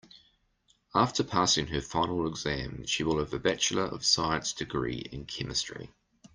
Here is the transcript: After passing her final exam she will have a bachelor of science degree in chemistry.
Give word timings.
After 0.95 1.23
passing 1.23 1.67
her 1.67 1.79
final 1.79 2.25
exam 2.27 2.87
she 2.87 3.03
will 3.03 3.19
have 3.19 3.35
a 3.35 3.37
bachelor 3.39 3.83
of 3.85 4.03
science 4.03 4.51
degree 4.51 4.95
in 5.11 5.27
chemistry. 5.27 5.91